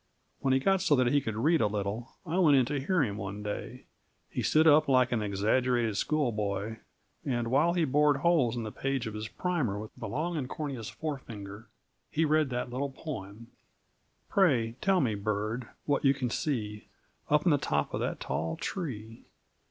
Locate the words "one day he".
3.17-4.41